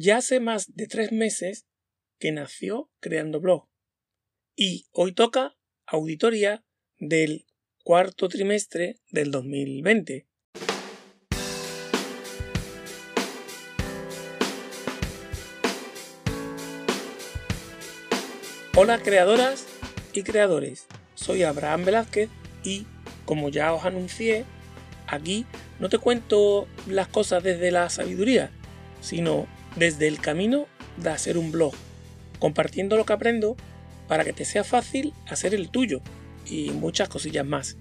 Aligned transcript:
Ya 0.00 0.18
hace 0.18 0.38
más 0.38 0.76
de 0.76 0.86
tres 0.86 1.10
meses 1.10 1.66
que 2.20 2.30
nació 2.30 2.88
Creando 3.00 3.40
Blog. 3.40 3.68
Y 4.54 4.86
hoy 4.92 5.12
toca 5.12 5.56
auditoría 5.86 6.64
del 7.00 7.46
cuarto 7.82 8.28
trimestre 8.28 9.00
del 9.10 9.32
2020. 9.32 10.28
Hola 18.76 19.02
creadoras 19.02 19.66
y 20.12 20.22
creadores, 20.22 20.86
soy 21.16 21.42
Abraham 21.42 21.86
Velázquez 21.86 22.30
y, 22.62 22.86
como 23.24 23.48
ya 23.48 23.74
os 23.74 23.84
anuncié, 23.84 24.44
aquí 25.08 25.44
no 25.80 25.88
te 25.88 25.98
cuento 25.98 26.68
las 26.86 27.08
cosas 27.08 27.42
desde 27.42 27.72
la 27.72 27.90
sabiduría, 27.90 28.52
sino 29.00 29.48
desde 29.76 30.08
el 30.08 30.20
camino 30.20 30.66
de 30.96 31.10
hacer 31.10 31.38
un 31.38 31.52
blog, 31.52 31.72
compartiendo 32.38 32.96
lo 32.96 33.04
que 33.04 33.12
aprendo 33.12 33.56
para 34.08 34.24
que 34.24 34.32
te 34.32 34.44
sea 34.44 34.64
fácil 34.64 35.12
hacer 35.28 35.54
el 35.54 35.68
tuyo 35.68 36.00
y 36.46 36.70
muchas 36.70 37.08
cosillas 37.08 37.46
más. 37.46 37.76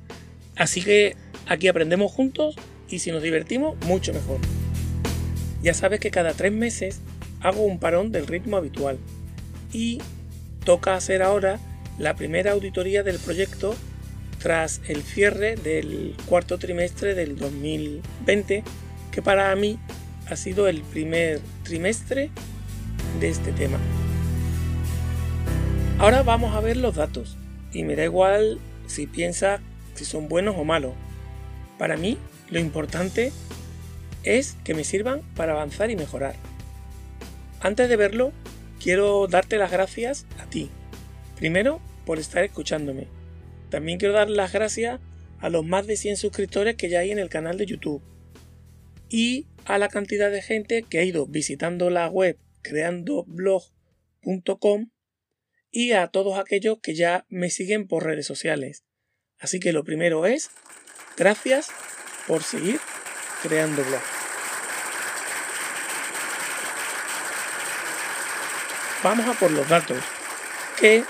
Así 0.55 0.81
que 0.81 1.15
aquí 1.47 1.67
aprendemos 1.67 2.11
juntos 2.11 2.55
y 2.89 2.99
si 2.99 3.11
nos 3.11 3.23
divertimos, 3.23 3.75
mucho 3.85 4.13
mejor. 4.13 4.39
Ya 5.61 5.73
sabes 5.73 5.99
que 5.99 6.11
cada 6.11 6.33
tres 6.33 6.51
meses 6.51 7.01
hago 7.41 7.63
un 7.63 7.79
parón 7.79 8.11
del 8.11 8.27
ritmo 8.27 8.57
habitual 8.57 8.97
y 9.71 9.99
toca 10.63 10.95
hacer 10.95 11.21
ahora 11.21 11.59
la 11.97 12.15
primera 12.15 12.51
auditoría 12.51 13.03
del 13.03 13.19
proyecto 13.19 13.75
tras 14.39 14.81
el 14.87 15.01
cierre 15.01 15.55
del 15.55 16.15
cuarto 16.25 16.57
trimestre 16.57 17.15
del 17.15 17.37
2020, 17.37 18.63
que 19.11 19.21
para 19.21 19.55
mí 19.55 19.79
ha 20.29 20.35
sido 20.35 20.67
el 20.67 20.81
primer 20.81 21.41
trimestre 21.67 22.29
de 23.19 23.27
este 23.27 23.51
tema. 23.51 23.77
Ahora 25.99 26.23
vamos 26.23 26.55
a 26.55 26.61
ver 26.61 26.77
los 26.77 26.95
datos 26.95 27.35
y 27.73 27.83
me 27.83 27.97
da 27.97 28.05
igual 28.05 28.59
si 28.87 29.05
piensa 29.05 29.59
si 29.93 30.05
son 30.05 30.29
buenos 30.29 30.55
o 30.57 30.63
malos. 30.63 30.93
Para 31.77 31.97
mí 31.97 32.17
lo 32.49 32.59
importante 32.59 33.33
es 34.23 34.55
que 34.63 34.73
me 34.73 34.85
sirvan 34.85 35.21
para 35.35 35.51
avanzar 35.51 35.91
y 35.91 35.97
mejorar. 35.97 36.35
Antes 37.59 37.89
de 37.89 37.97
verlo, 37.97 38.31
quiero 38.81 39.27
darte 39.27 39.57
las 39.57 39.71
gracias 39.71 40.25
a 40.39 40.45
ti. 40.45 40.69
Primero, 41.35 41.81
por 42.05 42.17
estar 42.17 42.45
escuchándome. 42.45 43.07
También 43.69 43.99
quiero 43.99 44.13
dar 44.13 44.29
las 44.29 44.53
gracias 44.53 45.01
a 45.41 45.49
los 45.49 45.65
más 45.65 45.85
de 45.85 45.97
100 45.97 46.15
suscriptores 46.15 46.75
que 46.75 46.89
ya 46.89 46.99
hay 46.99 47.11
en 47.11 47.19
el 47.19 47.29
canal 47.29 47.57
de 47.57 47.65
YouTube. 47.65 48.01
Y 49.09 49.47
a 49.67 49.77
la 49.77 49.89
cantidad 49.89 50.31
de 50.31 50.41
gente 50.41 50.83
que 50.83 50.99
ha 50.99 51.03
ido 51.03 51.27
visitando 51.27 51.89
la 51.89 52.07
web 52.07 52.39
creandoblog.com 52.61 54.91
y 55.69 55.91
a 55.91 56.07
todos 56.07 56.39
aquellos 56.39 56.79
que 56.81 56.95
ya 56.95 57.25
me 57.27 57.49
siguen 57.49 57.85
por 57.87 58.05
redes 58.05 58.25
sociales. 58.25 58.85
Así 59.37 59.59
que 59.59 59.73
lo 59.73 59.83
primero 59.83 60.25
es, 60.25 60.49
gracias 61.17 61.67
por 62.27 62.43
seguir 62.43 62.79
creando 63.43 63.83
blog. 63.83 63.99
Vamos 69.03 69.27
a 69.27 69.33
por 69.33 69.51
los 69.51 69.67
datos, 69.69 70.01
que 70.79 71.03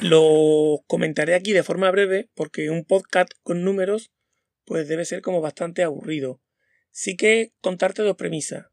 lo 0.00 0.84
comentaré 0.86 1.34
aquí 1.34 1.52
de 1.52 1.64
forma 1.64 1.90
breve 1.90 2.30
porque 2.34 2.70
un 2.70 2.84
podcast 2.84 3.32
con 3.42 3.64
números 3.64 4.12
pues 4.64 4.86
debe 4.88 5.04
ser 5.04 5.20
como 5.20 5.40
bastante 5.40 5.82
aburrido. 5.82 6.40
Sí 6.98 7.14
que 7.14 7.52
contarte 7.60 8.00
dos 8.00 8.16
premisas. 8.16 8.68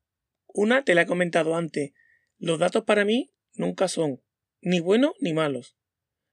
Una 0.47 0.85
te 0.85 0.95
la 0.95 1.01
he 1.01 1.05
comentado 1.05 1.57
antes. 1.57 1.91
Los 2.37 2.57
datos 2.57 2.85
para 2.85 3.03
mí 3.03 3.33
nunca 3.53 3.89
son 3.89 4.23
ni 4.61 4.79
buenos 4.79 5.11
ni 5.19 5.33
malos, 5.33 5.75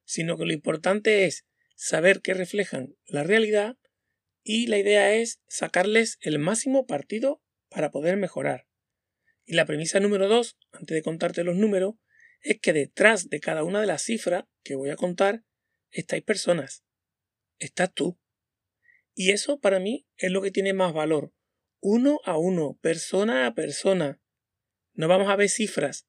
sino 0.04 0.38
que 0.38 0.44
lo 0.44 0.52
importante 0.52 1.24
es 1.24 1.48
saber 1.74 2.20
que 2.20 2.32
reflejan 2.32 2.94
la 3.06 3.24
realidad 3.24 3.76
y 4.44 4.68
la 4.68 4.78
idea 4.78 5.14
es 5.14 5.42
sacarles 5.48 6.18
el 6.20 6.38
máximo 6.38 6.86
partido 6.86 7.42
para 7.68 7.90
poder 7.90 8.16
mejorar. 8.16 8.68
Y 9.44 9.54
la 9.54 9.66
premisa 9.66 9.98
número 9.98 10.28
dos, 10.28 10.58
antes 10.70 10.94
de 10.94 11.02
contarte 11.02 11.42
los 11.42 11.56
números, 11.56 11.96
es 12.40 12.60
que 12.60 12.72
detrás 12.72 13.30
de 13.30 13.40
cada 13.40 13.64
una 13.64 13.80
de 13.80 13.88
las 13.88 14.02
cifras 14.02 14.44
que 14.62 14.76
voy 14.76 14.90
a 14.90 14.96
contar 14.96 15.42
estáis 15.90 16.22
personas. 16.22 16.84
Estás 17.58 17.92
tú. 17.92 18.16
Y 19.12 19.32
eso 19.32 19.58
para 19.58 19.80
mí 19.80 20.06
es 20.18 20.30
lo 20.30 20.40
que 20.40 20.52
tiene 20.52 20.72
más 20.72 20.92
valor. 20.92 21.34
Uno 21.80 22.20
a 22.24 22.36
uno, 22.36 22.78
persona 22.80 23.46
a 23.46 23.54
persona. 23.54 24.20
No 24.92 25.08
vamos 25.08 25.28
a 25.28 25.36
ver 25.36 25.48
cifras. 25.48 26.06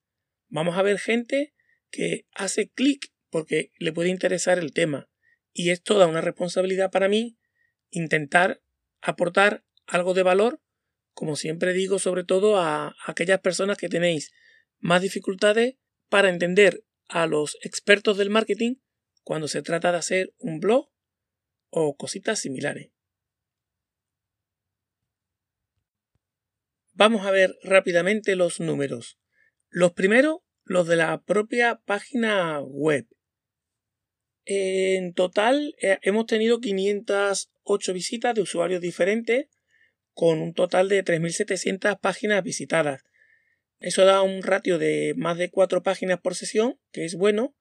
Vamos 0.49 0.77
a 0.77 0.81
ver 0.81 0.99
gente 0.99 1.53
que 1.89 2.27
hace 2.33 2.69
clic 2.69 3.11
porque 3.29 3.71
le 3.79 3.93
puede 3.93 4.09
interesar 4.09 4.59
el 4.59 4.73
tema. 4.73 5.09
Y 5.53 5.69
es 5.69 5.81
toda 5.81 6.07
una 6.07 6.21
responsabilidad 6.21 6.91
para 6.91 7.07
mí 7.07 7.37
intentar 7.89 8.61
aportar 9.01 9.63
algo 9.85 10.13
de 10.13 10.23
valor, 10.23 10.61
como 11.13 11.35
siempre 11.35 11.73
digo, 11.73 11.99
sobre 11.99 12.23
todo 12.23 12.57
a 12.57 12.95
aquellas 13.05 13.39
personas 13.39 13.77
que 13.77 13.89
tenéis 13.89 14.31
más 14.79 15.01
dificultades 15.01 15.75
para 16.09 16.29
entender 16.29 16.83
a 17.07 17.27
los 17.27 17.57
expertos 17.61 18.17
del 18.17 18.29
marketing 18.29 18.75
cuando 19.23 19.47
se 19.47 19.61
trata 19.61 19.91
de 19.91 19.97
hacer 19.97 20.33
un 20.37 20.59
blog 20.59 20.89
o 21.69 21.95
cositas 21.95 22.39
similares. 22.39 22.91
Vamos 27.03 27.25
a 27.25 27.31
ver 27.31 27.57
rápidamente 27.63 28.35
los 28.35 28.59
números. 28.59 29.17
Los 29.69 29.93
primeros 29.93 30.41
los 30.65 30.85
de 30.87 30.97
la 30.97 31.19
propia 31.23 31.81
página 31.83 32.59
web. 32.61 33.07
En 34.45 35.15
total 35.15 35.73
eh, 35.81 35.97
hemos 36.03 36.27
tenido 36.27 36.59
508 36.59 37.93
visitas 37.93 38.35
de 38.35 38.41
usuarios 38.41 38.81
diferentes 38.81 39.47
con 40.13 40.43
un 40.43 40.53
total 40.53 40.89
de 40.89 41.03
3.700 41.03 41.99
páginas 41.99 42.43
visitadas. 42.43 43.01
Eso 43.79 44.05
da 44.05 44.21
un 44.21 44.43
ratio 44.43 44.77
de 44.77 45.15
más 45.17 45.39
de 45.39 45.49
4 45.49 45.81
páginas 45.81 46.21
por 46.21 46.35
sesión, 46.35 46.79
que 46.91 47.05
es 47.05 47.15
bueno, 47.15 47.55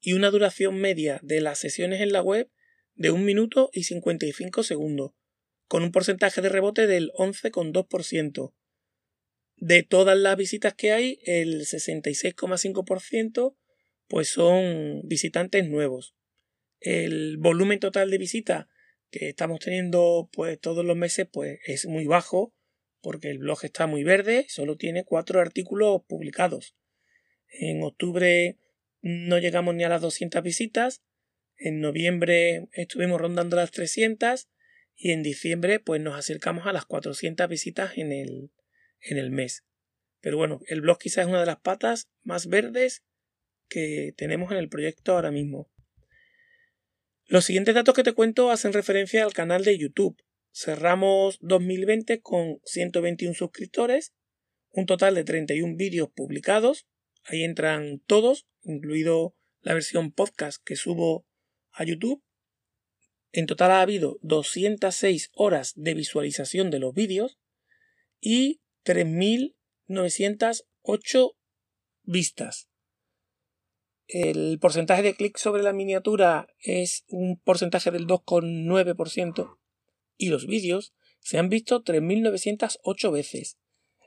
y 0.00 0.14
una 0.14 0.30
duración 0.30 0.80
media 0.80 1.20
de 1.22 1.40
las 1.40 1.60
sesiones 1.60 2.00
en 2.00 2.10
la 2.10 2.22
web 2.22 2.50
de 2.96 3.12
1 3.12 3.22
minuto 3.22 3.70
y 3.72 3.84
55 3.84 4.64
segundos, 4.64 5.12
con 5.68 5.84
un 5.84 5.92
porcentaje 5.92 6.42
de 6.42 6.48
rebote 6.48 6.88
del 6.88 7.12
11,2%. 7.12 8.52
De 9.60 9.82
todas 9.82 10.18
las 10.18 10.36
visitas 10.38 10.72
que 10.72 10.90
hay, 10.92 11.20
el 11.24 11.66
66,5% 11.66 13.54
pues 14.08 14.28
son 14.30 15.02
visitantes 15.04 15.68
nuevos. 15.68 16.14
El 16.80 17.36
volumen 17.36 17.78
total 17.78 18.10
de 18.10 18.16
visitas 18.16 18.68
que 19.10 19.28
estamos 19.28 19.60
teniendo 19.60 20.30
pues 20.32 20.58
todos 20.58 20.82
los 20.82 20.96
meses 20.96 21.28
pues 21.30 21.60
es 21.66 21.84
muy 21.84 22.06
bajo 22.06 22.54
porque 23.02 23.28
el 23.28 23.36
blog 23.38 23.62
está 23.62 23.86
muy 23.86 24.02
verde, 24.02 24.46
solo 24.48 24.78
tiene 24.78 25.04
cuatro 25.04 25.40
artículos 25.40 26.04
publicados. 26.08 26.74
En 27.50 27.82
octubre 27.82 28.56
no 29.02 29.38
llegamos 29.38 29.74
ni 29.74 29.84
a 29.84 29.90
las 29.90 30.00
200 30.00 30.42
visitas, 30.42 31.02
en 31.58 31.80
noviembre 31.80 32.68
estuvimos 32.72 33.20
rondando 33.20 33.56
las 33.56 33.72
300 33.72 34.48
y 34.96 35.10
en 35.10 35.22
diciembre 35.22 35.80
pues 35.80 36.00
nos 36.00 36.18
acercamos 36.18 36.66
a 36.66 36.72
las 36.72 36.86
400 36.86 37.46
visitas 37.46 37.98
en 37.98 38.12
el, 38.12 38.50
en 39.00 39.18
el 39.18 39.30
mes. 39.30 39.64
Pero 40.20 40.36
bueno, 40.36 40.60
el 40.66 40.80
blog 40.80 40.98
quizás 40.98 41.24
es 41.24 41.28
una 41.28 41.40
de 41.40 41.46
las 41.46 41.60
patas 41.60 42.08
más 42.22 42.46
verdes 42.46 43.02
que 43.68 44.12
tenemos 44.16 44.52
en 44.52 44.58
el 44.58 44.68
proyecto 44.68 45.14
ahora 45.14 45.30
mismo. 45.30 45.70
Los 47.26 47.44
siguientes 47.44 47.74
datos 47.74 47.94
que 47.94 48.02
te 48.02 48.12
cuento 48.12 48.50
hacen 48.50 48.72
referencia 48.72 49.24
al 49.24 49.32
canal 49.32 49.64
de 49.64 49.78
YouTube. 49.78 50.20
Cerramos 50.52 51.38
2020 51.40 52.20
con 52.20 52.60
121 52.64 53.34
suscriptores, 53.34 54.12
un 54.70 54.86
total 54.86 55.14
de 55.14 55.24
31 55.24 55.76
vídeos 55.76 56.10
publicados. 56.10 56.86
Ahí 57.22 57.44
entran 57.44 58.00
todos, 58.06 58.48
incluido 58.62 59.36
la 59.60 59.74
versión 59.74 60.12
podcast 60.12 60.60
que 60.64 60.74
subo 60.74 61.24
a 61.70 61.84
YouTube. 61.84 62.22
En 63.32 63.46
total 63.46 63.70
ha 63.70 63.80
habido 63.80 64.18
206 64.22 65.30
horas 65.34 65.72
de 65.76 65.94
visualización 65.94 66.70
de 66.70 66.80
los 66.80 66.94
vídeos 66.94 67.38
y 68.20 68.60
3.908 68.84 71.36
vistas. 72.02 72.68
El 74.06 74.58
porcentaje 74.58 75.02
de 75.02 75.14
clics 75.14 75.40
sobre 75.40 75.62
la 75.62 75.72
miniatura 75.72 76.48
es 76.58 77.04
un 77.08 77.38
porcentaje 77.38 77.92
del 77.92 78.06
2,9% 78.06 79.58
y 80.16 80.30
los 80.30 80.46
vídeos 80.46 80.94
se 81.20 81.38
han 81.38 81.48
visto 81.48 81.84
3.908 81.84 83.12
veces. 83.12 83.58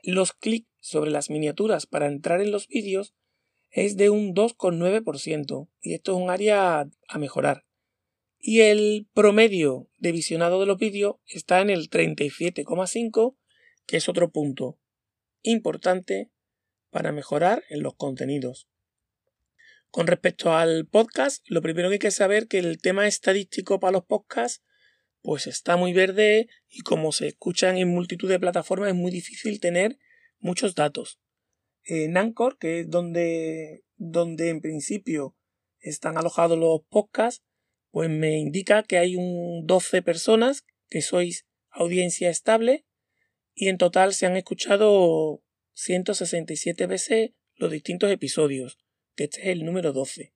Los 0.02 0.32
clics 0.32 0.68
sobre 0.80 1.10
las 1.10 1.30
miniaturas 1.30 1.86
para 1.86 2.06
entrar 2.06 2.42
en 2.42 2.50
los 2.50 2.68
vídeos 2.68 3.14
es 3.70 3.96
de 3.96 4.10
un 4.10 4.34
2,9% 4.34 5.70
y 5.80 5.94
esto 5.94 6.12
es 6.12 6.18
un 6.22 6.30
área 6.30 6.86
a 7.08 7.18
mejorar. 7.18 7.64
Y 8.38 8.60
el 8.60 9.08
promedio 9.14 9.88
de 9.96 10.12
visionado 10.12 10.60
de 10.60 10.66
los 10.66 10.76
vídeos 10.76 11.16
está 11.26 11.62
en 11.62 11.70
el 11.70 11.88
37,5, 11.88 13.36
que 13.86 13.98
es 13.98 14.08
otro 14.08 14.30
punto 14.30 14.78
importante 15.42 16.30
para 16.90 17.12
mejorar 17.12 17.64
en 17.68 17.82
los 17.82 17.94
contenidos. 17.94 18.68
Con 19.90 20.06
respecto 20.06 20.54
al 20.54 20.86
podcast, 20.86 21.44
lo 21.48 21.62
primero 21.62 21.88
que 21.88 21.94
hay 21.94 21.98
que 22.00 22.10
saber 22.10 22.48
que 22.48 22.58
el 22.58 22.80
tema 22.80 23.06
estadístico 23.06 23.78
para 23.78 23.92
los 23.92 24.04
podcasts 24.04 24.62
pues 25.22 25.46
está 25.46 25.76
muy 25.76 25.92
verde 25.92 26.48
y 26.68 26.80
como 26.80 27.10
se 27.10 27.28
escuchan 27.28 27.78
en 27.78 27.88
multitud 27.88 28.28
de 28.28 28.38
plataformas 28.38 28.90
es 28.90 28.94
muy 28.94 29.10
difícil 29.10 29.58
tener 29.58 29.98
muchos 30.38 30.74
datos. 30.74 31.18
En 31.84 32.16
Anchor, 32.16 32.58
que 32.58 32.80
es 32.80 32.90
donde, 32.90 33.84
donde 33.96 34.50
en 34.50 34.60
principio 34.60 35.34
están 35.80 36.18
alojados 36.18 36.58
los 36.58 36.82
podcasts, 36.90 37.42
pues 37.90 38.10
me 38.10 38.38
indica 38.38 38.82
que 38.82 38.98
hay 38.98 39.16
un 39.16 39.66
12 39.66 40.02
personas 40.02 40.64
que 40.90 41.00
sois 41.00 41.46
audiencia 41.70 42.28
estable 42.28 42.84
y 43.54 43.68
en 43.68 43.78
total 43.78 44.14
se 44.14 44.26
han 44.26 44.36
escuchado 44.36 45.42
167 45.74 46.86
veces 46.86 47.30
los 47.56 47.70
distintos 47.70 48.10
episodios 48.10 48.78
que 49.14 49.24
este 49.24 49.40
es 49.42 49.46
el 49.48 49.64
número 49.64 49.92
12. 49.92 50.34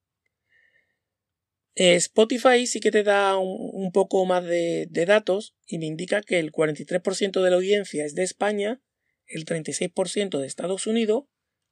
Eh, 1.74 1.94
Spotify 1.94 2.66
sí 2.66 2.80
que 2.80 2.90
te 2.90 3.04
da 3.04 3.36
un, 3.38 3.92
poco 3.92 4.24
más 4.24 4.44
de, 4.44 4.86
de, 4.90 5.06
datos 5.06 5.54
y 5.66 5.78
me 5.78 5.86
indica 5.86 6.22
que 6.22 6.38
el 6.38 6.50
43% 6.50 7.42
de 7.42 7.50
la 7.50 7.56
audiencia 7.56 8.04
es 8.04 8.14
de 8.14 8.24
España, 8.24 8.82
el 9.26 9.44
36% 9.44 10.38
de 10.38 10.46
Estados 10.46 10.86
Unidos, 10.86 11.24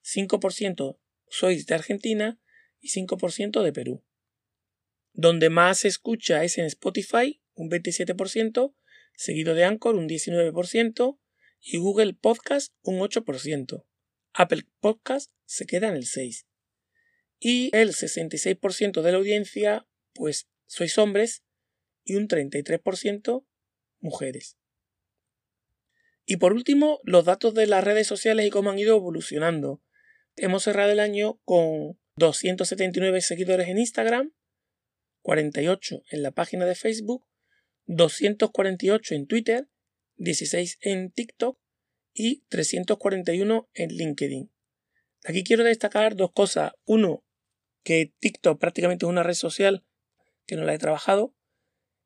5% 0.04 0.98
sois 1.28 1.66
de 1.66 1.74
Argentina 1.74 2.40
y 2.80 2.90
5% 2.90 3.62
de 3.62 3.72
Perú. 3.72 4.04
Donde 5.12 5.50
más 5.50 5.78
se 5.78 5.88
escucha 5.88 6.44
es 6.44 6.58
en 6.58 6.66
Spotify, 6.66 7.40
un 7.54 7.68
27%, 7.68 8.74
seguido 9.14 9.54
de 9.54 9.64
Anchor, 9.64 9.96
un 9.96 10.08
19%, 10.08 11.18
y 11.60 11.78
Google 11.78 12.14
Podcast, 12.14 12.72
un 12.82 13.00
8%. 13.00 13.84
Apple 14.32 14.66
Podcast 14.80 15.32
se 15.44 15.66
queda 15.66 15.88
en 15.88 15.96
el 15.96 16.04
6% 16.04 16.46
y 17.38 17.70
el 17.76 17.90
66% 17.90 19.02
de 19.02 19.12
la 19.12 19.18
audiencia 19.18 19.86
pues 20.14 20.48
sois 20.66 20.96
hombres 20.98 21.44
y 22.04 22.16
un 22.16 22.28
33% 22.28 23.44
mujeres. 24.00 24.56
Y 26.24 26.38
por 26.38 26.52
último, 26.52 27.00
los 27.04 27.24
datos 27.24 27.54
de 27.54 27.66
las 27.66 27.84
redes 27.84 28.06
sociales 28.06 28.46
y 28.46 28.50
cómo 28.50 28.70
han 28.70 28.78
ido 28.78 28.96
evolucionando. 28.96 29.82
Hemos 30.34 30.64
cerrado 30.64 30.90
el 30.90 31.00
año 31.00 31.40
con 31.44 31.98
279 32.16 33.20
seguidores 33.20 33.68
en 33.68 33.78
Instagram, 33.78 34.32
48 35.22 36.02
en 36.10 36.22
la 36.22 36.32
página 36.32 36.66
de 36.66 36.74
Facebook, 36.74 37.26
248 37.86 39.14
en 39.14 39.26
Twitter, 39.26 39.68
16 40.16 40.78
en 40.80 41.10
TikTok 41.10 41.58
y 42.12 42.44
341 42.48 43.68
en 43.74 43.88
LinkedIn. 43.90 44.50
Aquí 45.24 45.44
quiero 45.44 45.64
destacar 45.64 46.16
dos 46.16 46.32
cosas. 46.32 46.72
Uno, 46.84 47.24
que 47.82 48.14
TikTok 48.20 48.58
prácticamente 48.58 49.06
es 49.06 49.10
una 49.10 49.22
red 49.22 49.34
social 49.34 49.84
que 50.46 50.56
no 50.56 50.64
la 50.64 50.74
he 50.74 50.78
trabajado. 50.78 51.34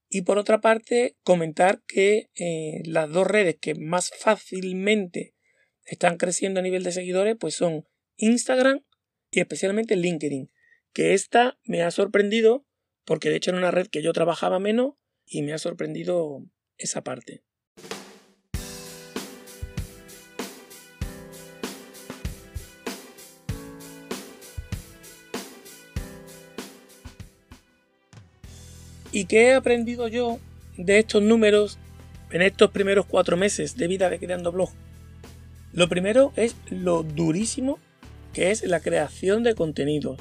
Y 0.09 0.23
por 0.23 0.39
otra 0.39 0.61
parte, 0.61 1.17
comentar 1.23 1.83
que 1.87 2.31
eh, 2.35 2.83
las 2.85 3.11
dos 3.11 3.27
redes 3.27 3.57
que 3.61 3.75
más 3.75 4.11
fácilmente 4.19 5.35
están 5.85 6.17
creciendo 6.17 6.61
a 6.61 6.63
nivel 6.63 6.83
de 6.83 6.93
seguidores, 6.93 7.37
pues 7.39 7.55
son 7.55 7.87
Instagram 8.17 8.85
y 9.31 9.41
especialmente 9.41 9.97
LinkedIn. 9.97 10.51
Que 10.93 11.15
esta 11.15 11.59
me 11.65 11.83
ha 11.83 11.91
sorprendido 11.91 12.67
porque 13.05 13.31
de 13.31 13.37
hecho 13.37 13.51
era 13.51 13.59
una 13.59 13.71
red 13.71 13.87
que 13.87 14.03
yo 14.03 14.13
trabajaba 14.13 14.59
menos 14.59 14.95
y 15.25 15.43
me 15.43 15.53
ha 15.53 15.59
sorprendido 15.59 16.45
esa 16.77 17.03
parte. 17.03 17.45
¿Y 29.13 29.25
qué 29.25 29.49
he 29.49 29.55
aprendido 29.55 30.09
yo 30.09 30.39
de 30.77 30.99
estos 30.99 31.23
números 31.23 31.79
en 32.31 32.43
estos 32.43 32.71
primeros 32.71 33.07
cuatro 33.07 33.37
meses 33.37 33.77
de 33.77 33.89
vida 33.89 34.09
de 34.09 34.19
Creando 34.19 34.53
Blog? 34.53 34.71
Lo 35.73 35.89
primero 35.89 36.33
es 36.37 36.57
lo 36.71 37.03
durísimo 37.03 37.79
que 38.33 38.51
es 38.51 38.63
la 38.63 38.81
creación 38.81 39.43
de 39.43 39.55
contenido, 39.55 40.17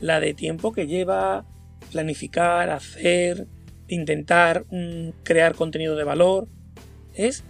la 0.00 0.18
de 0.20 0.34
tiempo 0.34 0.72
que 0.72 0.86
lleva 0.86 1.44
planificar, 1.92 2.70
hacer, 2.70 3.46
intentar 3.88 4.64
mm, 4.70 5.10
crear 5.22 5.54
contenido 5.54 5.96
de 5.96 6.04
valor. 6.04 6.48
Es 7.14 7.44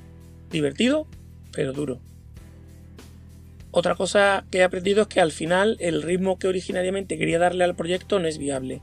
divertido, 0.50 1.06
pero 1.52 1.72
duro. 1.72 2.00
Otra 3.70 3.94
cosa 3.94 4.46
que 4.50 4.58
he 4.58 4.64
aprendido 4.64 5.02
es 5.02 5.08
que 5.08 5.20
al 5.20 5.32
final 5.32 5.76
el 5.80 6.02
ritmo 6.02 6.38
que 6.38 6.48
originariamente 6.48 7.18
quería 7.18 7.38
darle 7.38 7.64
al 7.64 7.76
proyecto 7.76 8.18
no 8.18 8.28
es 8.28 8.38
viable. 8.38 8.80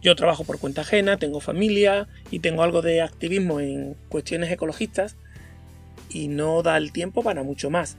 Yo 0.00 0.14
trabajo 0.14 0.44
por 0.44 0.58
cuenta 0.58 0.82
ajena, 0.82 1.16
tengo 1.16 1.40
familia 1.40 2.08
y 2.30 2.38
tengo 2.38 2.62
algo 2.62 2.82
de 2.82 3.02
activismo 3.02 3.60
en 3.60 3.96
cuestiones 4.08 4.50
ecologistas 4.50 5.16
y 6.08 6.28
no 6.28 6.62
da 6.62 6.76
el 6.76 6.92
tiempo 6.92 7.22
para 7.22 7.42
mucho 7.42 7.68
más. 7.70 7.96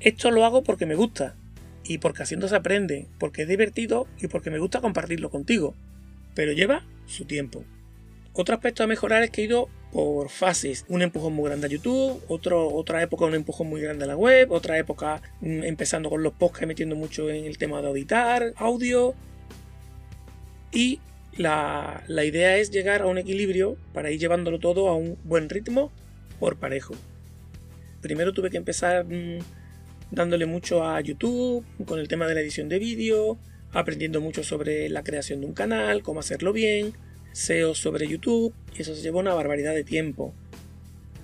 Esto 0.00 0.30
lo 0.30 0.44
hago 0.44 0.62
porque 0.62 0.86
me 0.86 0.94
gusta 0.94 1.34
y 1.82 1.98
porque 1.98 2.22
haciendo 2.22 2.48
se 2.48 2.56
aprende, 2.56 3.06
porque 3.18 3.42
es 3.42 3.48
divertido 3.48 4.06
y 4.20 4.28
porque 4.28 4.50
me 4.50 4.58
gusta 4.58 4.80
compartirlo 4.80 5.30
contigo, 5.30 5.74
pero 6.34 6.52
lleva 6.52 6.84
su 7.06 7.24
tiempo. 7.24 7.64
Otro 8.34 8.54
aspecto 8.54 8.82
a 8.82 8.86
mejorar 8.86 9.22
es 9.22 9.30
que 9.30 9.42
he 9.42 9.44
ido 9.44 9.68
por 9.92 10.28
fases. 10.28 10.84
Un 10.88 11.02
empujón 11.02 11.34
muy 11.34 11.48
grande 11.48 11.68
a 11.68 11.70
YouTube, 11.70 12.20
otra 12.28 13.00
época 13.00 13.26
un 13.26 13.34
empujón 13.34 13.68
muy 13.68 13.80
grande 13.80 14.04
a 14.04 14.08
la 14.08 14.16
web, 14.16 14.50
otra 14.50 14.76
época 14.76 15.22
mm, 15.40 15.62
empezando 15.62 16.10
con 16.10 16.22
los 16.22 16.32
podcasts 16.32 16.66
metiendo 16.66 16.96
mucho 16.96 17.30
en 17.30 17.44
el 17.44 17.58
tema 17.58 17.80
de 17.80 17.88
auditar, 17.88 18.52
audio. 18.56 19.14
Y 20.72 20.98
la, 21.36 22.04
idea 22.24 22.56
es 22.58 22.70
llegar 22.70 23.02
a 23.02 23.06
un 23.06 23.18
equilibrio 23.18 23.76
para 23.92 24.10
ir 24.10 24.20
llevándolo 24.20 24.58
todo 24.58 24.88
a 24.88 24.96
un 24.96 25.18
buen 25.24 25.48
ritmo 25.48 25.92
por 26.38 26.56
parejo. 26.56 26.94
Primero 28.00 28.32
tuve 28.32 28.50
que 28.50 28.56
empezar 28.56 29.04
mm, 29.04 29.38
dándole 30.10 30.46
mucho 30.46 30.84
a 30.84 31.00
YouTube 31.00 31.64
con 31.86 31.98
el 31.98 32.08
tema 32.08 32.26
de 32.26 32.34
la 32.34 32.40
edición 32.40 32.68
de 32.68 32.78
vídeo, 32.78 33.38
aprendiendo 33.72 34.20
mucho 34.20 34.44
sobre 34.44 34.88
la 34.88 35.02
creación 35.02 35.40
de 35.40 35.46
un 35.46 35.54
canal, 35.54 36.02
cómo 36.02 36.20
hacerlo 36.20 36.52
bien, 36.52 36.92
SEO 37.32 37.74
sobre 37.74 38.06
YouTube, 38.06 38.54
y 38.76 38.82
eso 38.82 38.94
se 38.94 39.02
llevó 39.02 39.18
una 39.18 39.34
barbaridad 39.34 39.74
de 39.74 39.84
tiempo. 39.84 40.34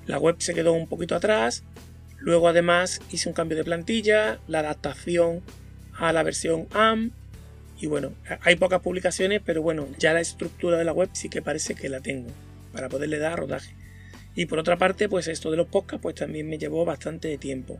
La 0.06 0.18
web 0.18 0.36
se 0.38 0.54
quedó 0.54 0.72
un 0.72 0.88
poquito 0.88 1.14
atrás, 1.14 1.62
luego 2.18 2.48
además 2.48 3.00
hice 3.12 3.28
un 3.28 3.34
cambio 3.34 3.56
de 3.56 3.64
plantilla, 3.64 4.40
la 4.48 4.60
adaptación 4.60 5.42
a 5.96 6.12
la 6.12 6.22
versión 6.22 6.67
AM, 6.72 7.12
y 7.81 7.87
bueno, 7.87 8.13
hay 8.43 8.56
pocas 8.56 8.81
publicaciones, 8.81 9.41
pero 9.44 9.63
bueno, 9.63 9.89
ya 9.99 10.13
la 10.13 10.20
estructura 10.20 10.77
de 10.77 10.84
la 10.84 10.93
web 10.93 11.08
sí 11.15 11.31
que 11.31 11.41
parece 11.41 11.75
que 11.75 11.89
la 11.89 12.01
tengo 12.01 12.29
para 12.72 12.91
poderle 12.91 13.19
dar 13.19 13.39
rodaje. 13.39 13.75
Y 14.34 14.46
por 14.46 14.58
otra 14.58 14.77
parte, 14.77 15.08
pues 15.08 15.29
esto 15.29 15.51
de 15.51 15.56
los 15.56 15.67
podcasts, 15.67 16.03
pues 16.03 16.15
también 16.15 16.49
me 16.49 16.58
llevó 16.58 16.84
bastante 16.84 17.37
tiempo. 17.39 17.79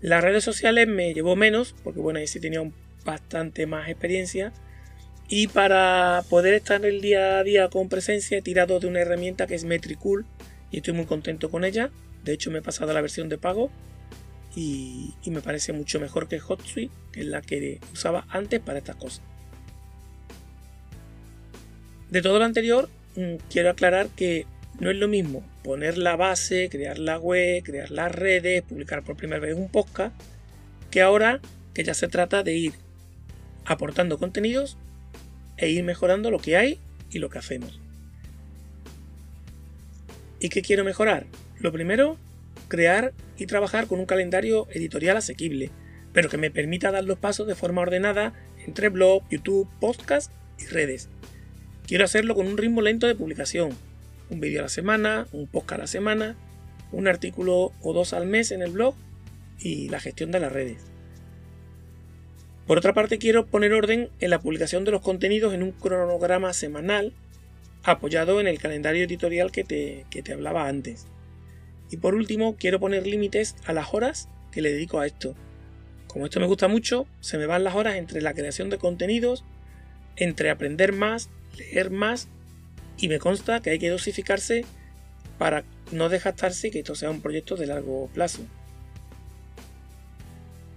Las 0.00 0.22
redes 0.24 0.42
sociales 0.42 0.88
me 0.88 1.14
llevó 1.14 1.36
menos, 1.36 1.74
porque 1.84 2.00
bueno, 2.00 2.18
ahí 2.18 2.26
sí 2.26 2.40
tenía 2.40 2.68
bastante 3.04 3.66
más 3.66 3.88
experiencia. 3.88 4.52
Y 5.28 5.46
para 5.46 6.24
poder 6.28 6.54
estar 6.54 6.84
el 6.84 7.00
día 7.00 7.38
a 7.38 7.44
día 7.44 7.68
con 7.68 7.88
presencia, 7.88 8.38
he 8.38 8.42
tirado 8.42 8.80
de 8.80 8.88
una 8.88 9.00
herramienta 9.00 9.46
que 9.46 9.54
es 9.54 9.64
Metricool 9.64 10.26
y 10.72 10.78
estoy 10.78 10.94
muy 10.94 11.06
contento 11.06 11.48
con 11.48 11.64
ella. 11.64 11.90
De 12.24 12.32
hecho, 12.32 12.50
me 12.50 12.58
he 12.58 12.62
pasado 12.62 12.90
a 12.90 12.94
la 12.94 13.00
versión 13.00 13.28
de 13.28 13.38
pago 13.38 13.70
y, 14.54 15.14
me 15.26 15.40
parece 15.40 15.72
mucho 15.72 15.98
mejor 15.98 16.28
que 16.28 16.40
HotSuite, 16.40 16.92
que 17.12 17.20
es 17.20 17.26
la 17.26 17.40
que 17.40 17.80
usaba 17.92 18.26
antes 18.28 18.60
para 18.60 18.78
estas 18.78 18.96
cosas. 18.96 19.22
De 22.10 22.20
todo 22.20 22.38
lo 22.38 22.44
anterior, 22.44 22.90
mm, 23.16 23.36
quiero 23.50 23.70
aclarar 23.70 24.08
que 24.08 24.46
no 24.80 24.90
es 24.90 24.96
lo 24.96 25.08
mismo 25.08 25.42
poner 25.62 25.96
la 25.96 26.16
base, 26.16 26.68
crear 26.70 26.98
la 26.98 27.18
web, 27.18 27.62
crear 27.62 27.90
las 27.90 28.12
redes, 28.12 28.62
publicar 28.62 29.02
por 29.02 29.16
primera 29.16 29.40
vez 29.40 29.54
un 29.54 29.68
podcast, 29.68 30.14
que 30.90 31.00
ahora 31.00 31.40
que 31.72 31.84
ya 31.84 31.94
se 31.94 32.08
trata 32.08 32.42
de 32.42 32.54
ir 32.54 32.74
aportando 33.64 34.18
contenidos 34.18 34.76
e 35.56 35.70
ir 35.70 35.84
mejorando 35.84 36.30
lo 36.30 36.38
que 36.38 36.56
hay 36.56 36.78
y 37.10 37.18
lo 37.18 37.30
que 37.30 37.38
hacemos. 37.38 37.80
¿Y 40.40 40.48
qué 40.48 40.60
quiero 40.60 40.84
mejorar? 40.84 41.26
Lo 41.60 41.72
primero, 41.72 42.18
crear 42.68 43.12
trabajar 43.46 43.86
con 43.86 44.00
un 44.00 44.06
calendario 44.06 44.66
editorial 44.70 45.16
asequible, 45.16 45.70
pero 46.12 46.28
que 46.28 46.38
me 46.38 46.50
permita 46.50 46.90
dar 46.90 47.04
los 47.04 47.18
pasos 47.18 47.46
de 47.46 47.54
forma 47.54 47.82
ordenada 47.82 48.32
entre 48.66 48.88
blog, 48.88 49.22
YouTube, 49.30 49.68
podcast 49.80 50.32
y 50.58 50.66
redes. 50.66 51.08
Quiero 51.86 52.04
hacerlo 52.04 52.34
con 52.34 52.46
un 52.46 52.58
ritmo 52.58 52.82
lento 52.82 53.06
de 53.06 53.14
publicación, 53.14 53.70
un 54.30 54.40
vídeo 54.40 54.60
a 54.60 54.64
la 54.64 54.68
semana, 54.68 55.26
un 55.32 55.46
podcast 55.46 55.78
a 55.78 55.82
la 55.82 55.86
semana, 55.86 56.36
un 56.92 57.08
artículo 57.08 57.72
o 57.82 57.92
dos 57.92 58.12
al 58.12 58.26
mes 58.26 58.50
en 58.50 58.62
el 58.62 58.70
blog 58.70 58.94
y 59.58 59.88
la 59.88 60.00
gestión 60.00 60.30
de 60.30 60.40
las 60.40 60.52
redes. 60.52 60.92
Por 62.66 62.78
otra 62.78 62.94
parte, 62.94 63.18
quiero 63.18 63.46
poner 63.46 63.72
orden 63.72 64.10
en 64.20 64.30
la 64.30 64.40
publicación 64.40 64.84
de 64.84 64.92
los 64.92 65.02
contenidos 65.02 65.52
en 65.52 65.62
un 65.62 65.72
cronograma 65.72 66.52
semanal 66.52 67.12
apoyado 67.82 68.40
en 68.40 68.46
el 68.46 68.58
calendario 68.58 69.04
editorial 69.04 69.50
que 69.50 69.64
te, 69.64 70.06
que 70.10 70.22
te 70.22 70.32
hablaba 70.32 70.68
antes. 70.68 71.06
Y 71.92 71.98
por 71.98 72.14
último, 72.14 72.56
quiero 72.58 72.80
poner 72.80 73.06
límites 73.06 73.54
a 73.66 73.74
las 73.74 73.92
horas 73.92 74.26
que 74.50 74.62
le 74.62 74.72
dedico 74.72 74.98
a 74.98 75.06
esto. 75.06 75.34
Como 76.06 76.24
esto 76.24 76.40
me 76.40 76.46
gusta 76.46 76.66
mucho, 76.66 77.06
se 77.20 77.36
me 77.36 77.44
van 77.44 77.64
las 77.64 77.74
horas 77.74 77.96
entre 77.96 78.22
la 78.22 78.32
creación 78.32 78.70
de 78.70 78.78
contenidos, 78.78 79.44
entre 80.16 80.48
aprender 80.48 80.94
más, 80.94 81.28
leer 81.58 81.90
más 81.90 82.28
y 82.96 83.08
me 83.08 83.18
consta 83.18 83.60
que 83.60 83.70
hay 83.70 83.78
que 83.78 83.90
dosificarse 83.90 84.64
para 85.36 85.64
no 85.90 86.08
desgastarse 86.08 86.68
y 86.68 86.70
que 86.70 86.78
esto 86.78 86.94
sea 86.94 87.10
un 87.10 87.20
proyecto 87.20 87.56
de 87.56 87.66
largo 87.66 88.08
plazo. 88.14 88.40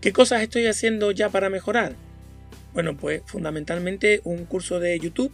¿Qué 0.02 0.12
cosas 0.12 0.42
estoy 0.42 0.68
haciendo 0.68 1.12
ya 1.12 1.30
para 1.30 1.50
mejorar? 1.50 1.96
Bueno, 2.74 2.98
pues 2.98 3.22
fundamentalmente 3.26 4.20
un 4.26 4.44
curso 4.44 4.82
de 4.82 5.00
YouTube, 5.00 5.32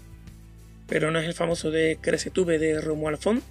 pero 0.88 1.09
no 1.09 1.17
es 1.17 1.25
el 1.25 1.33
famoso 1.33 1.71
de 1.71 1.97
CreceTube 2.00 2.59
de 2.59 2.79
Romuald 2.81 3.17
Font, 3.17 3.43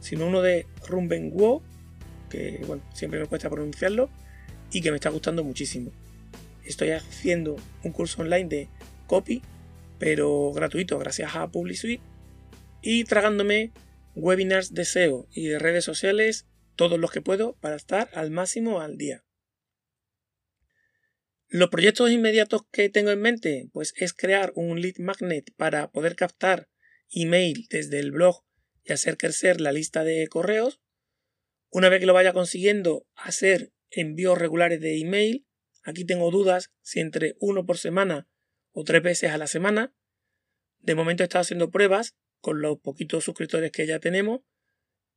sino 0.00 0.26
uno 0.26 0.42
de 0.42 0.66
Rumben 0.86 1.30
Wo, 1.32 1.62
que 2.30 2.62
bueno, 2.66 2.82
siempre 2.94 3.20
me 3.20 3.26
cuesta 3.26 3.50
pronunciarlo 3.50 4.10
y 4.72 4.80
que 4.80 4.90
me 4.90 4.96
está 4.96 5.10
gustando 5.10 5.44
muchísimo. 5.44 5.92
Estoy 6.64 6.90
haciendo 6.90 7.56
un 7.84 7.92
curso 7.92 8.22
online 8.22 8.48
de 8.48 8.68
copy, 9.06 9.42
pero 9.98 10.52
gratuito 10.52 10.98
gracias 10.98 11.36
a 11.36 11.48
PubliSuite 11.48 12.02
y 12.82 13.04
tragándome 13.04 13.72
webinars 14.14 14.74
de 14.74 14.84
SEO 14.84 15.28
y 15.32 15.46
de 15.46 15.58
redes 15.58 15.84
sociales 15.84 16.46
todos 16.74 16.98
los 16.98 17.10
que 17.10 17.22
puedo 17.22 17.54
para 17.56 17.76
estar 17.76 18.10
al 18.14 18.30
máximo 18.30 18.80
al 18.80 18.96
día. 18.96 19.24
Los 21.48 21.70
proyectos 21.70 22.10
inmediatos 22.10 22.62
que 22.72 22.88
tengo 22.88 23.10
en 23.10 23.20
mente, 23.20 23.68
pues 23.72 23.94
es 23.96 24.12
crear 24.12 24.52
un 24.56 24.80
lead 24.80 24.96
magnet 24.98 25.54
para 25.56 25.90
poder 25.90 26.16
captar 26.16 26.68
email 27.10 27.66
desde 27.70 28.00
el 28.00 28.10
blog 28.10 28.44
y 28.86 28.92
hacer 28.92 29.16
crecer 29.16 29.60
la 29.60 29.72
lista 29.72 30.04
de 30.04 30.26
correos. 30.28 30.80
Una 31.70 31.88
vez 31.88 32.00
que 32.00 32.06
lo 32.06 32.14
vaya 32.14 32.32
consiguiendo, 32.32 33.06
hacer 33.14 33.72
envíos 33.90 34.38
regulares 34.38 34.80
de 34.80 34.98
email. 34.98 35.46
Aquí 35.82 36.04
tengo 36.04 36.30
dudas 36.30 36.70
si 36.82 37.00
entre 37.00 37.36
uno 37.40 37.66
por 37.66 37.78
semana 37.78 38.28
o 38.72 38.84
tres 38.84 39.02
veces 39.02 39.32
a 39.32 39.38
la 39.38 39.46
semana. 39.46 39.94
De 40.78 40.94
momento 40.94 41.22
he 41.22 41.24
estado 41.24 41.42
haciendo 41.42 41.70
pruebas 41.70 42.14
con 42.40 42.60
los 42.60 42.78
poquitos 42.78 43.24
suscriptores 43.24 43.72
que 43.72 43.86
ya 43.86 43.98
tenemos 43.98 44.40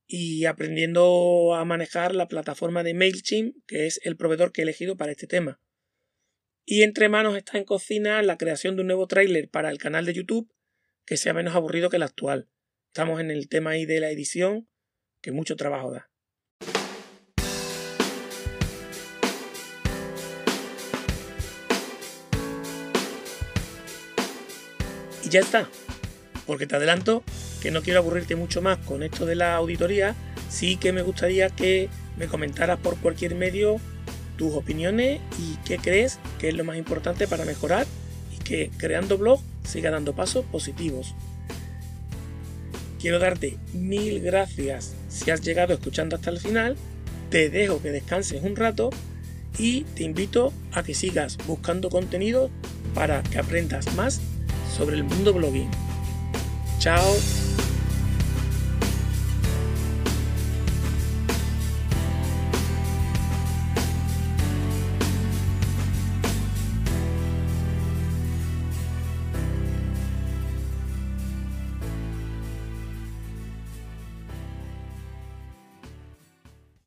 y 0.06 0.46
aprendiendo 0.46 1.54
a 1.54 1.64
manejar 1.64 2.16
la 2.16 2.26
plataforma 2.26 2.82
de 2.82 2.94
MailChimp, 2.94 3.56
que 3.66 3.86
es 3.86 4.00
el 4.02 4.16
proveedor 4.16 4.50
que 4.50 4.62
he 4.62 4.64
elegido 4.64 4.96
para 4.96 5.12
este 5.12 5.28
tema. 5.28 5.60
Y 6.64 6.82
entre 6.82 7.08
manos 7.08 7.36
está 7.36 7.58
en 7.58 7.64
cocina 7.64 8.20
la 8.22 8.36
creación 8.36 8.74
de 8.74 8.82
un 8.82 8.88
nuevo 8.88 9.06
tráiler 9.06 9.48
para 9.48 9.70
el 9.70 9.78
canal 9.78 10.06
de 10.06 10.14
YouTube 10.14 10.52
que 11.06 11.16
sea 11.16 11.32
menos 11.32 11.54
aburrido 11.54 11.90
que 11.90 11.96
el 11.96 12.02
actual. 12.02 12.48
Estamos 12.92 13.20
en 13.20 13.30
el 13.30 13.48
tema 13.48 13.70
ahí 13.70 13.86
de 13.86 14.00
la 14.00 14.10
edición, 14.10 14.68
que 15.22 15.30
mucho 15.30 15.54
trabajo 15.54 15.92
da. 15.92 16.10
Y 25.24 25.28
ya 25.28 25.38
está, 25.38 25.70
porque 26.48 26.66
te 26.66 26.74
adelanto 26.74 27.22
que 27.62 27.70
no 27.70 27.80
quiero 27.80 28.00
aburrirte 28.00 28.34
mucho 28.34 28.60
más 28.60 28.78
con 28.78 29.04
esto 29.04 29.24
de 29.24 29.36
la 29.36 29.54
auditoría, 29.54 30.16
sí 30.48 30.76
que 30.76 30.92
me 30.92 31.02
gustaría 31.02 31.48
que 31.48 31.88
me 32.16 32.26
comentaras 32.26 32.80
por 32.80 32.98
cualquier 32.98 33.36
medio 33.36 33.76
tus 34.36 34.52
opiniones 34.54 35.20
y 35.38 35.56
qué 35.64 35.78
crees 35.78 36.18
que 36.40 36.48
es 36.48 36.54
lo 36.56 36.64
más 36.64 36.76
importante 36.76 37.28
para 37.28 37.44
mejorar 37.44 37.86
y 38.34 38.42
que 38.42 38.72
creando 38.78 39.16
blog 39.16 39.40
siga 39.62 39.92
dando 39.92 40.12
pasos 40.16 40.44
positivos. 40.46 41.14
Quiero 43.00 43.18
darte 43.18 43.56
mil 43.72 44.20
gracias 44.20 44.94
si 45.08 45.30
has 45.30 45.40
llegado 45.40 45.72
escuchando 45.72 46.16
hasta 46.16 46.30
el 46.30 46.38
final, 46.38 46.76
te 47.30 47.48
dejo 47.48 47.80
que 47.80 47.90
descanses 47.90 48.42
un 48.42 48.56
rato 48.56 48.90
y 49.58 49.82
te 49.82 50.04
invito 50.04 50.52
a 50.72 50.82
que 50.82 50.94
sigas 50.94 51.38
buscando 51.46 51.88
contenido 51.88 52.50
para 52.94 53.22
que 53.22 53.38
aprendas 53.38 53.94
más 53.94 54.20
sobre 54.76 54.96
el 54.96 55.04
mundo 55.04 55.32
blogging. 55.32 55.70
Chao. 56.78 57.39